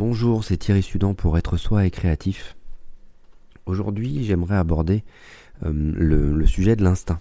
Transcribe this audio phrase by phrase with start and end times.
[0.00, 2.56] Bonjour, c'est Thierry Sudan pour être soi et créatif.
[3.66, 5.04] Aujourd'hui, j'aimerais aborder
[5.62, 7.20] euh, le, sujet de l'instinct.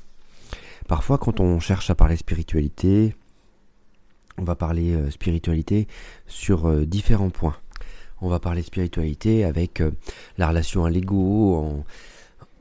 [0.87, 3.15] Parfois, quand on cherche à parler spiritualité,
[4.37, 5.89] on va parler euh, spiritualité
[6.25, 7.57] sur euh, différents points.
[8.21, 9.84] On va parler spiritualité avec
[10.38, 11.84] la relation à l'ego,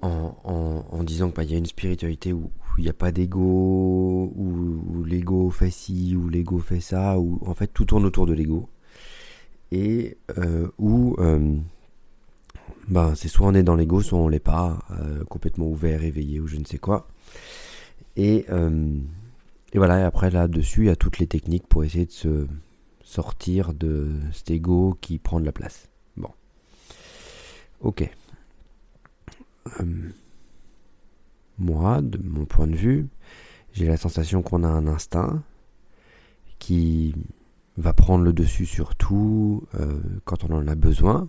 [0.02, 5.48] en, disant qu'il y a une spiritualité où il n'y a pas d'ego, où, l'ego
[5.50, 8.68] fait ci, où l'ego fait ça, où en fait tout tourne autour de l'ego
[9.72, 11.56] et euh, où euh,
[12.88, 16.40] ben, c'est soit on est dans l'ego, soit on l'est pas, euh, complètement ouvert, éveillé
[16.40, 17.08] ou je ne sais quoi.
[18.16, 18.46] Et,
[19.72, 22.48] et voilà, et après là-dessus, il y a toutes les techniques pour essayer de se
[23.04, 25.88] sortir de cet ego qui prend de la place.
[26.16, 26.30] Bon.
[27.80, 28.10] Ok.
[31.58, 33.06] moi, de mon point de vue,
[33.72, 35.44] j'ai la sensation qu'on a un instinct
[36.58, 37.14] qui
[37.78, 41.28] va prendre le dessus sur tout euh, quand on en a besoin.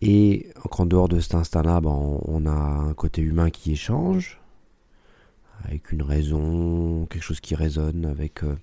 [0.00, 4.40] Et en dehors de cet instinct-là, ben, on a un côté humain qui échange,
[5.64, 8.44] avec une raison, quelque chose qui résonne avec...
[8.44, 8.56] Euh,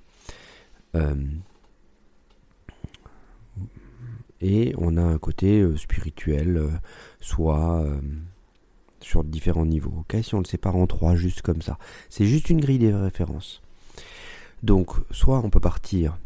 [0.95, 1.15] euh,
[4.41, 6.69] et on a un côté spirituel,
[7.21, 7.83] soit
[8.99, 10.03] sur différents niveaux.
[10.21, 11.79] si on le sépare en trois, juste comme ça.
[12.09, 13.61] C'est juste une grille des références.
[14.61, 16.17] Donc, soit on peut partir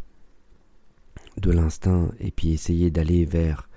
[1.40, 3.70] de l'instinct et puis essayer d'aller vers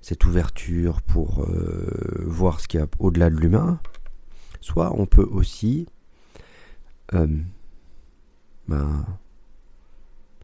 [0.00, 3.80] cette ouverture pour euh, voir ce qu'il y a au-delà de l'humain,
[4.60, 5.86] soit on peut aussi
[7.14, 7.28] euh,
[8.68, 9.06] ben,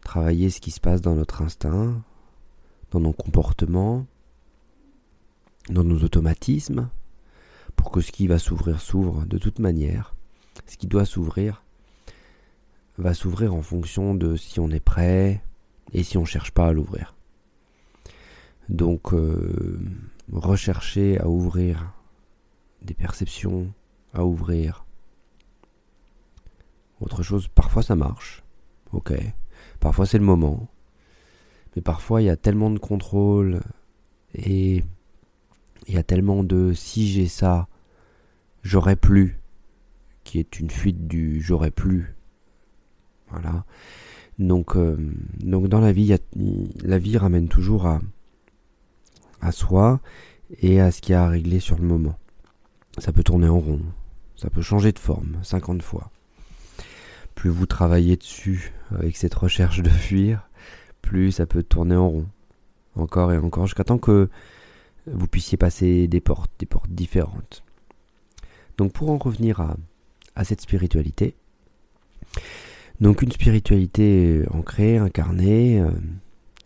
[0.02, 2.02] travailler ce qui se passe dans notre instinct,
[2.92, 4.06] dans nos comportements,
[5.68, 6.88] dans nos automatismes,
[7.76, 10.14] pour que ce qui va s'ouvrir s'ouvre de toute manière.
[10.66, 11.62] Ce qui doit s'ouvrir
[12.96, 15.42] va s'ouvrir en fonction de si on est prêt,
[15.92, 17.14] et si on ne cherche pas à l'ouvrir.
[18.68, 19.80] Donc, euh,
[20.32, 21.92] rechercher à ouvrir
[22.82, 23.72] des perceptions,
[24.12, 24.84] à ouvrir.
[27.00, 28.42] Autre chose, parfois ça marche,
[28.92, 29.12] ok.
[29.80, 30.68] Parfois c'est le moment.
[31.74, 33.60] Mais parfois il y a tellement de contrôle
[34.34, 34.82] et
[35.86, 37.68] il y a tellement de si j'ai ça,
[38.62, 39.38] j'aurais plus,
[40.24, 42.14] qui est une fuite du j'aurais plus.
[43.30, 43.64] Voilà.
[44.38, 44.96] Donc, euh,
[45.40, 46.14] donc dans la vie,
[46.82, 48.00] la vie ramène toujours à,
[49.40, 50.00] à soi
[50.60, 52.18] et à ce qui a à régler sur le moment.
[52.98, 53.80] Ça peut tourner en rond,
[54.36, 56.10] ça peut changer de forme 50 fois.
[57.34, 60.48] Plus vous travaillez dessus avec cette recherche de fuir,
[61.02, 62.26] plus ça peut tourner en rond.
[62.96, 64.28] Encore et encore, jusqu'à temps que
[65.06, 67.62] vous puissiez passer des portes, des portes différentes.
[68.76, 69.60] Donc pour en revenir
[70.34, 71.34] à cette spiritualité,
[73.00, 75.90] donc une spiritualité ancrée, incarnée, euh,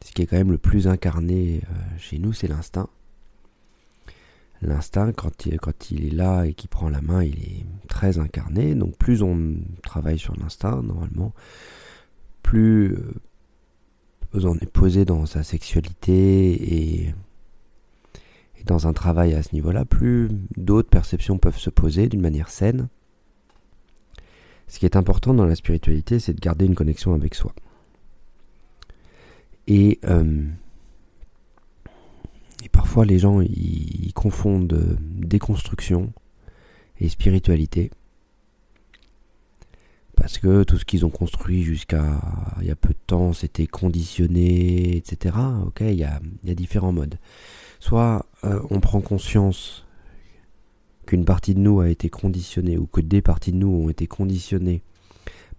[0.05, 2.89] ce qui est quand même le plus incarné euh, chez nous, c'est l'instinct.
[4.63, 8.75] L'instinct, quand il, est là et qu'il prend la main, il est très incarné.
[8.75, 11.33] Donc plus on travaille sur l'instinct, normalement,
[12.43, 17.15] plus euh, on est posé dans sa sexualité et
[18.65, 22.89] dans un travail à ce niveau-là, plus d'autres perceptions peuvent se poser d'une manière saine.
[24.69, 27.53] Ce qui est important dans la spiritualité, c'est de garder une connexion avec soi.
[29.67, 30.45] Et, euh,
[32.71, 36.13] parfois les gens ils confondent déconstruction
[37.01, 37.91] et spiritualité.
[40.17, 42.21] Parce que tout ce qu'ils ont construit jusqu'à
[42.61, 45.37] il y a peu de temps, c'était conditionné, etc.
[45.67, 47.19] Ok, il y a, il y a différents modes.
[47.81, 49.85] Soit euh, on prend conscience
[51.07, 54.07] qu'une partie de nous a été conditionnée ou que des parties de nous ont été
[54.07, 54.83] conditionnées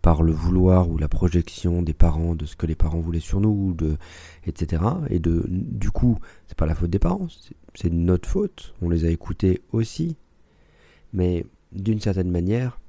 [0.01, 3.39] par le vouloir ou la projection des parents de ce que les parents voulaient sur
[3.39, 3.75] nous,
[4.45, 4.83] etc.
[5.09, 7.27] Et de, du coup, c'est pas la faute des parents,
[7.73, 8.73] c'est notre faute.
[8.81, 10.17] On les a écoutés aussi,
[11.13, 12.79] mais d'une certaine manière,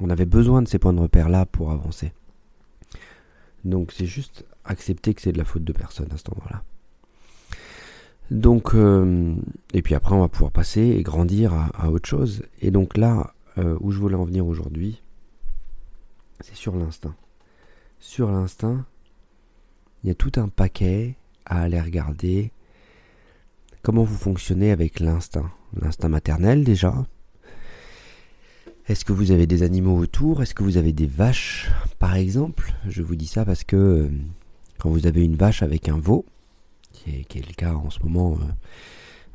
[0.00, 2.12] on avait besoin de ces points de repère là pour avancer.
[3.64, 6.62] Donc c'est juste accepter que c'est de la faute de personne à cet endroit-là.
[8.30, 9.34] Donc, euh,
[9.74, 12.44] et puis après, on va pouvoir passer et grandir à, autre chose.
[12.60, 15.02] Et donc là, euh, où je voulais en venir aujourd'hui,
[16.40, 17.14] c'est sur l'instinct.
[17.98, 18.86] Sur l'instinct,
[20.02, 22.52] il y a tout un paquet à aller regarder.
[23.82, 25.50] Comment vous fonctionnez avec l'instinct
[25.80, 26.94] L'instinct maternel déjà.
[28.88, 30.42] Est-ce que vous avez des animaux autour?
[30.42, 32.74] Est-ce que vous avez des vaches, par exemple?
[32.88, 34.08] Je vous dis ça parce que euh,
[34.78, 36.24] quand vous avez une vache avec un veau,
[37.04, 38.38] qui est, le cas en ce moment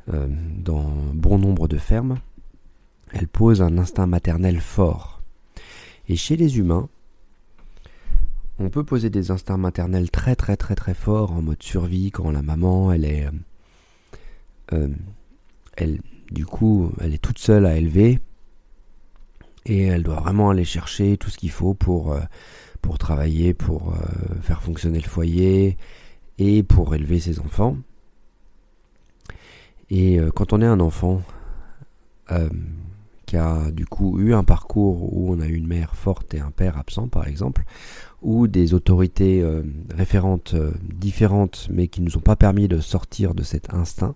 [0.08, 0.28] euh, euh,
[0.58, 2.18] dans bon nombre de fermes,
[3.12, 5.20] elle pose un instinct maternel fort.
[6.08, 6.88] Et chez les humains,
[8.58, 12.30] on peut poser des instincts maternels très très très très forts en mode survie quand
[12.30, 13.28] la maman elle est
[14.72, 14.88] euh,
[15.76, 18.18] elle du coup elle est toute seule à élever
[19.66, 22.16] et elle doit vraiment aller chercher tout ce qu'il faut pour
[22.98, 23.94] travailler pour
[24.40, 25.76] faire fonctionner le foyer
[26.38, 27.76] et pour élever ses enfants
[29.90, 31.22] et quand on est un enfant
[33.26, 36.40] qui a du coup eu un parcours où on a eu une mère forte et
[36.40, 37.64] un père absent par exemple,
[38.22, 39.62] ou des autorités euh,
[39.94, 44.14] référentes euh, différentes mais qui ne nous ont pas permis de sortir de cet instinct,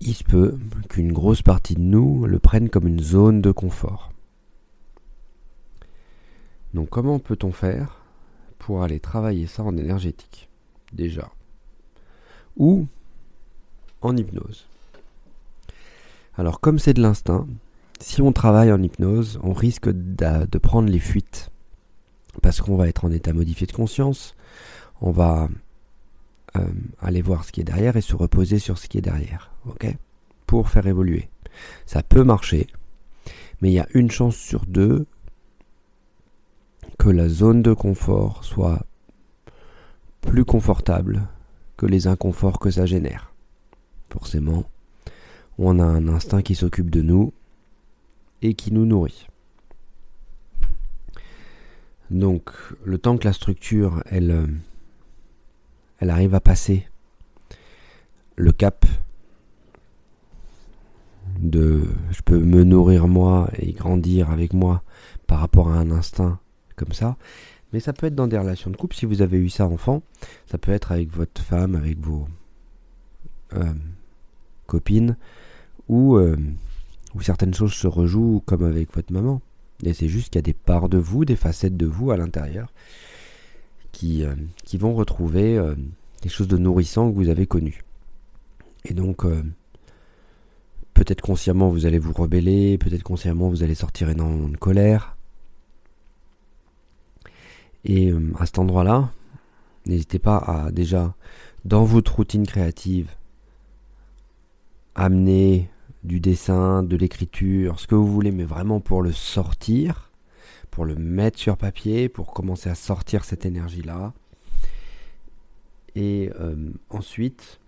[0.00, 0.58] il se peut
[0.88, 4.12] qu'une grosse partie de nous le prenne comme une zone de confort.
[6.74, 8.05] Donc comment peut-on faire
[8.66, 10.48] pour aller travailler ça en énergétique
[10.92, 11.30] déjà
[12.56, 12.88] Ou
[14.02, 14.66] en hypnose
[16.36, 17.46] alors comme c'est de l'instinct,
[17.98, 21.50] si on travaille en hypnose, on risque de prendre les fuites.
[22.42, 24.36] Parce qu'on va être en état modifié de conscience,
[25.00, 25.48] on va
[26.56, 26.66] euh,
[27.00, 29.50] aller voir ce qui est derrière et se reposer sur ce qui est derrière.
[29.66, 29.96] ok?
[30.46, 31.30] Pour faire évoluer.
[31.86, 32.66] Ça peut marcher,
[33.62, 35.06] mais il y a une chance sur deux
[37.10, 38.84] la zone de confort soit
[40.20, 41.28] plus confortable
[41.76, 43.32] que les inconforts que ça génère.
[44.10, 44.64] Forcément,
[45.58, 47.32] on a un instinct qui s'occupe de nous
[48.42, 49.28] et qui nous nourrit.
[52.10, 52.50] Donc,
[52.84, 54.46] le temps que la structure, elle, euh,
[55.98, 56.86] elle arrive à passer
[58.36, 58.86] le cap
[61.38, 64.82] de je peux me nourrir moi et grandir avec moi
[65.26, 66.38] par rapport à un instinct
[66.76, 67.16] comme ça.
[67.72, 68.94] Mais ça peut être dans des relations de couple.
[68.94, 70.02] Si vous avez eu ça enfant,
[70.46, 72.28] ça peut être avec votre femme, avec vos
[73.54, 73.74] euh,
[74.66, 75.16] copines,
[75.88, 76.36] ou, euh,
[77.14, 79.40] où certaines choses se rejouent comme avec votre maman.
[79.82, 82.16] Et c'est juste qu'il y a des parts de vous, des facettes de vous à
[82.16, 82.72] l'intérieur
[83.92, 84.34] qui, euh,
[84.64, 85.74] qui vont retrouver euh,
[86.22, 87.82] des choses de nourrissant que vous avez connues.
[88.84, 89.24] Et donc,
[90.94, 95.15] peut-être consciemment vous allez vous rebeller, peut-être consciemment vous allez sortir énormément de colère.
[97.88, 99.12] Et à cet endroit-là,
[99.86, 101.14] n'hésitez pas à déjà,
[101.64, 103.10] dans votre routine créative,
[104.96, 105.70] amener
[106.02, 110.10] du dessin, de l'écriture, ce que vous voulez, mais vraiment pour le sortir,
[110.72, 114.12] pour le mettre sur papier, pour commencer à sortir cette énergie-là.
[115.94, 117.60] Et euh, ensuite,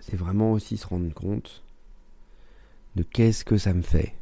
[0.00, 1.62] c'est vraiment aussi se rendre compte
[2.96, 4.14] de qu'est-ce que ça me fait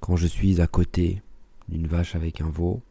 [0.00, 1.22] quand je suis à côté
[1.68, 2.82] d'une vache avec un veau.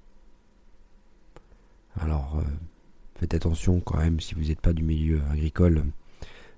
[1.99, 2.43] Alors, euh,
[3.19, 5.83] faites attention quand même si vous n'êtes pas du milieu agricole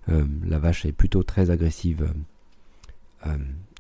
[0.09, 2.13] euh, la vache est plutôt très agressive
[3.25, 3.38] euh,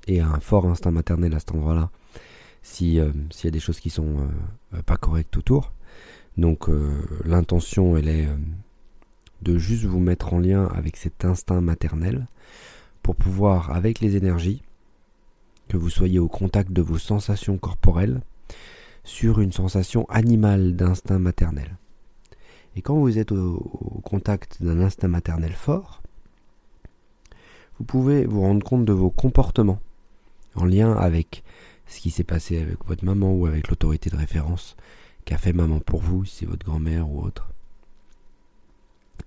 [0.07, 1.89] et a un fort instinct maternel à cet endroit-là.
[2.61, 4.25] S'il y a des choses qui sont
[4.85, 5.73] pas correctes autour.
[6.37, 6.69] Donc
[7.25, 8.25] l'intention, elle est
[9.41, 12.25] de juste vous mettre en lien avec cet instinct maternel
[13.01, 14.63] pour pouvoir, avec les énergies,
[15.67, 18.21] que vous soyez au contact de vos sensations corporelles,
[19.03, 21.77] sur une sensation animale d'instinct maternel.
[22.75, 26.01] Et quand vous êtes au contact d'un instinct maternel fort,
[27.77, 29.79] vous pouvez vous rendre compte de vos comportements
[30.55, 31.43] en lien avec
[31.87, 34.75] ce qui s'est passé avec votre maman ou avec l'autorité de référence
[35.25, 37.49] qu'a fait maman pour vous, si c'est votre grand-mère ou autre,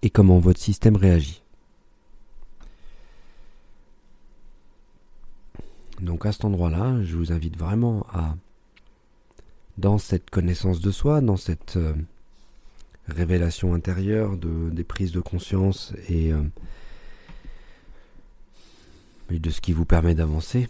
[0.02, 1.42] et comment votre système réagit.
[6.00, 8.36] Donc à cet endroit-là, je vous invite vraiment à,
[9.78, 11.94] dans cette connaissance de soi, dans cette euh,
[13.08, 16.42] révélation intérieure de, des prises de conscience et euh,
[19.30, 20.68] et de ce qui vous permet d'avancer,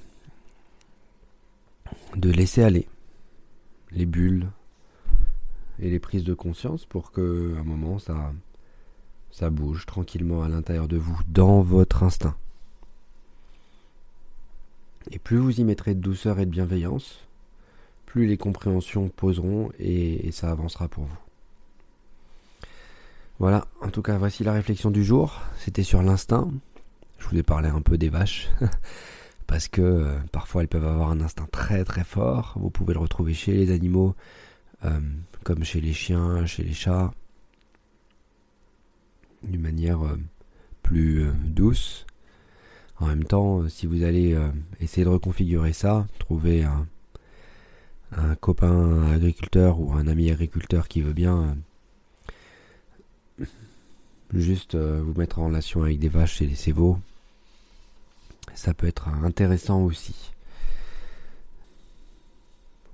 [2.17, 2.89] de laisser aller
[3.91, 4.49] les bulles
[5.79, 10.97] et les prises de conscience pour que un moment ça bouge tranquillement à l'intérieur de
[10.97, 12.37] vous dans votre instinct.
[15.11, 17.26] Et plus vous y mettrez de douceur et de bienveillance,
[18.17, 21.19] plus les compréhensions poseront et, ça avancera pour vous.
[23.39, 25.43] Voilà, en tout cas voici la réflexion du jour.
[25.59, 26.51] C'était sur l'instinct.
[27.19, 28.49] Je voulais parler un peu des vaches.
[29.47, 32.55] parce que euh, parfois elles peuvent avoir un instinct très très fort.
[32.57, 34.15] Vous pouvez le retrouver chez les animaux,
[34.87, 34.99] euh,
[35.45, 37.13] comme chez les chiens, chez les chats,
[39.43, 40.19] d'une manière euh,
[40.83, 42.07] plus douce.
[42.99, 44.35] En même temps, si vous allez
[44.81, 46.87] essayer de reconfigurer ça, trouver un,
[48.13, 51.57] un, copain agriculteur ou un ami agriculteur qui veut bien
[54.33, 56.99] juste vous mettre en relation avec des vaches et des séveaux,
[58.55, 60.33] ça peut être intéressant aussi.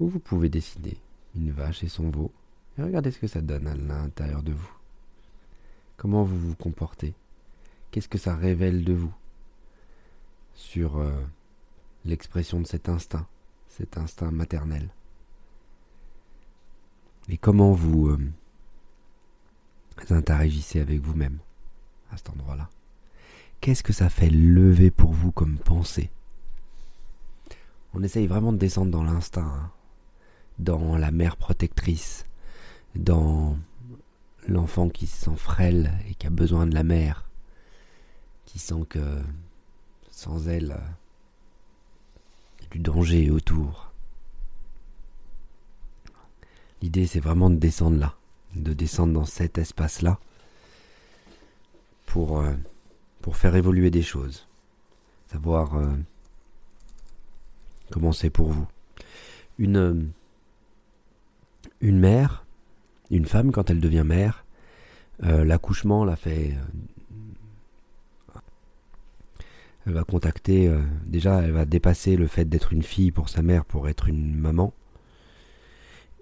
[0.00, 0.96] Ou vous pouvez décider
[1.36, 2.32] une vache et son veau.
[2.78, 4.72] Et regardez ce que ça donne à l'intérieur de vous.
[5.96, 7.14] Comment vous vous comportez
[7.90, 9.12] Qu'est-ce que ça révèle de vous
[10.54, 11.12] sur euh,
[12.04, 13.26] l'expression de cet instinct,
[13.68, 14.88] cet instinct maternel
[17.28, 18.18] Et comment vous euh,
[20.10, 21.38] interagissez avec vous-même
[22.10, 22.68] à cet endroit-là?
[23.60, 26.10] Qu'est-ce que ça fait lever pour vous comme pensée?
[27.94, 29.70] On essaye vraiment de descendre dans l'instinct, hein.
[30.58, 32.26] dans la mère protectrice,
[32.96, 33.56] dans
[34.48, 37.28] l'enfant qui se sent frêle et qui a besoin de la mère,
[38.46, 39.22] qui sent que
[40.10, 40.80] sans elle,
[42.58, 43.91] il y a du danger autour.
[46.82, 48.16] L'idée, c'est vraiment de descendre là,
[48.56, 50.18] de descendre dans cet espace-là
[52.06, 52.52] pour, euh,
[53.20, 54.48] pour faire évoluer des choses,
[55.30, 55.86] savoir euh,
[57.92, 58.66] comment c'est pour vous.
[59.58, 59.94] Une, euh,
[61.80, 62.44] une mère,
[63.10, 64.44] une femme, quand elle devient mère,
[65.20, 66.56] l'accouchement la fait.
[69.86, 70.74] Elle va contacter.
[71.06, 74.34] Déjà, elle va dépasser le fait d'être une fille pour sa mère pour être une
[74.34, 74.72] maman.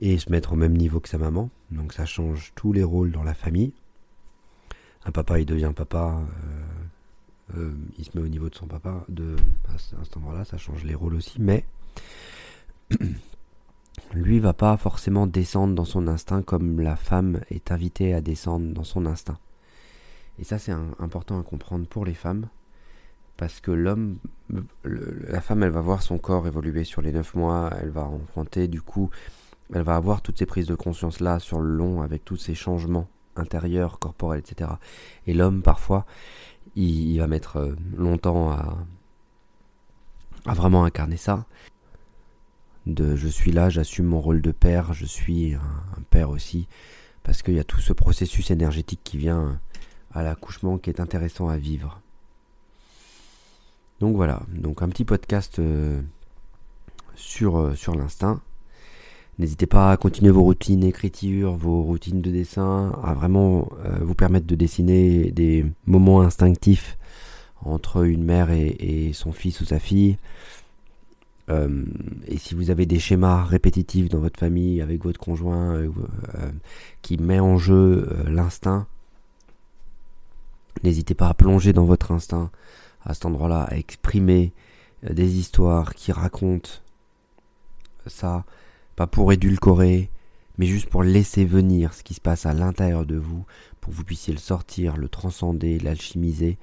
[0.01, 1.51] Et se mettre au même niveau que sa maman.
[1.71, 3.73] Donc ça change tous les rôles dans la famille.
[5.05, 6.21] Un papa, il devient papa.
[7.55, 9.05] il se met au niveau de son papa.
[9.09, 9.37] De,
[9.69, 11.41] à cet endroit-là, ça change les rôles aussi.
[11.41, 11.65] Mais
[14.15, 18.73] lui va pas forcément descendre dans son instinct comme la femme est invitée à descendre
[18.73, 19.39] dans son instinct.
[20.39, 22.49] Et ça c'est important à comprendre pour les femmes,
[23.37, 24.19] parce que l'homme,
[24.85, 28.67] la femme elle va voir son corps évoluer sur les 9 mois, elle va enfanter,
[28.67, 29.11] du coup
[29.73, 32.55] elle va avoir toutes ces prises de conscience là sur le long avec tous ces
[32.55, 34.73] changements intérieurs, corporels, etc.
[35.27, 36.07] Et l'homme parfois
[36.77, 38.77] il, va mettre euh, longtemps à,
[40.47, 41.47] vraiment incarner ça
[42.87, 46.67] de je suis là, j'assume mon rôle de père, je suis un, père aussi,
[47.23, 49.61] parce qu'il y a tout ce processus énergétique qui vient
[50.13, 52.01] à l'accouchement qui est intéressant à vivre.
[54.01, 56.01] Donc voilà, donc un petit podcast euh,
[57.15, 58.41] sur, euh, sur l'instinct.
[59.41, 64.15] N'hésitez pas à continuer vos routines d'écriture, vos routines de dessin, à vraiment euh, vous
[64.15, 66.99] permettre de dessiner des moments instinctifs
[67.65, 70.19] entre une mère et son fils ou sa fille,
[71.49, 71.87] euh,
[72.27, 75.91] et si vous avez des schémas répétitifs dans votre famille avec votre conjoint euh,
[77.01, 78.87] qui met en jeu l'instinct,
[80.83, 82.51] n'hésitez pas à plonger dans votre instinct
[83.07, 84.53] à cet endroit-là, à exprimer
[85.03, 86.69] des histoires qui racontent
[88.07, 88.45] ça,
[89.01, 90.11] pas pour édulcorer,
[90.59, 93.47] mais juste pour laisser venir ce qui se passe à l'intérieur de vous,
[93.81, 96.59] pour que vous puissiez le sortir, le transcender, l'alchimiser,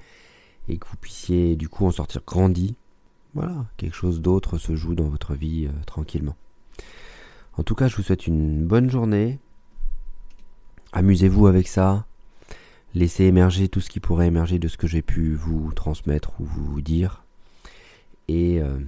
[0.68, 2.76] et que vous puissiez du coup en sortir grandi,
[3.34, 6.36] voilà, quelque chose d'autre se joue dans votre vie euh, tranquillement.
[7.56, 9.40] En tout cas, je vous souhaite une bonne journée.
[10.92, 12.06] Amusez-vous avec ça.
[12.94, 16.44] Laissez émerger tout ce qui pourrait émerger de ce que j'ai pu vous transmettre ou
[16.44, 17.24] vous dire.
[18.28, 18.78] Et, euh,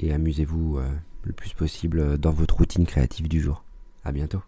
[0.00, 0.88] amusez-vous euh,
[1.26, 3.64] le plus possible dans votre routine créative du jour.
[4.04, 4.42] À bientôt.